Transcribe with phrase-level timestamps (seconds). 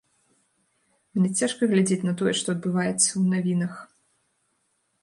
[1.17, 3.73] Мне цяжка глядзець на тое, што адбываецца, у навінах.